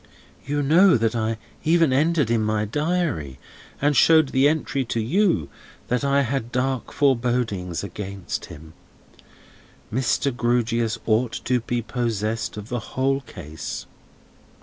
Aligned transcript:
You 0.47 0.63
know 0.63 0.97
that 0.97 1.15
I 1.15 1.37
even 1.63 1.93
entered 1.93 2.31
in 2.31 2.41
my 2.41 2.65
Diary, 2.65 3.37
and 3.79 3.95
showed 3.95 4.29
the 4.29 4.47
entry 4.49 4.83
to 4.85 4.99
you, 4.99 5.47
that 5.89 6.03
I 6.03 6.21
had 6.23 6.51
dark 6.51 6.91
forebodings 6.91 7.83
against 7.83 8.45
him. 8.45 8.73
Mr. 9.93 10.35
Grewgious 10.35 10.97
ought 11.05 11.33
to 11.45 11.59
be 11.59 11.83
possessed 11.83 12.57
of 12.57 12.69
the 12.69 12.79
whole 12.97 13.21
case. 13.21 13.85